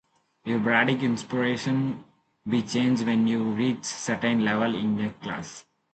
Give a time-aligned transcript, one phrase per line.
[0.45, 2.03] Your Bardic Inspiration
[2.49, 5.65] die changes when you reach certain levels in this class.